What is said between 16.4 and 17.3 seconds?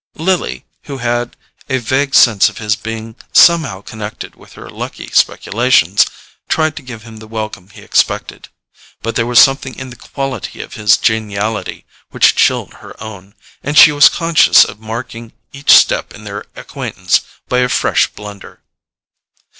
acquaintance